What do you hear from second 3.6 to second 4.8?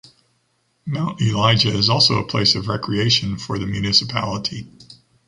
municipality.